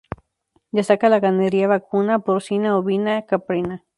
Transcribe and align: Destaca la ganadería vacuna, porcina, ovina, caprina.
Destaca 0.71 1.09
la 1.09 1.19
ganadería 1.19 1.67
vacuna, 1.67 2.17
porcina, 2.17 2.75
ovina, 2.75 3.27
caprina. 3.27 3.85